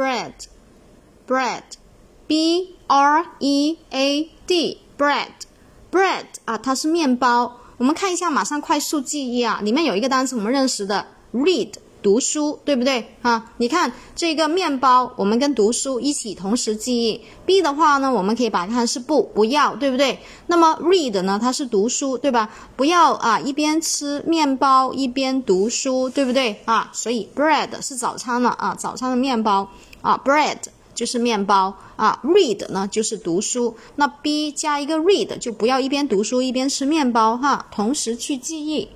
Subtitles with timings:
[0.00, 7.60] bread，bread，b r e a d，bread，bread 啊，它是面包。
[7.76, 11.74] 我们看一下，马上快速记忆啊，里面有一个单词我们认识的，read。
[12.02, 13.52] 读书对不对啊？
[13.58, 17.20] 你看这个面包，我们跟读书一起同时记忆。
[17.46, 20.18] B 的话呢，我们可以把它看是不不要，对不对？
[20.46, 22.50] 那么 read 呢，它是读书，对吧？
[22.76, 26.90] 不要啊，一边吃面包一边读书，对不对啊？
[26.92, 29.68] 所以 bread 是早餐了啊，早餐的面包
[30.00, 30.58] 啊，bread
[30.94, 33.76] 就是面包啊，read 呢就是读书。
[33.96, 38.88] 那 B 加一个 read 就不要一边读书一边吃面包哈，同时去记忆。